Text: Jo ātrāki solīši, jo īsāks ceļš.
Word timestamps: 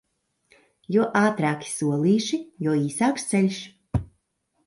Jo 0.95 1.03
ātrāki 1.19 1.69
solīši, 1.73 2.39
jo 2.67 2.75
īsāks 2.87 3.27
ceļš. 3.35 3.59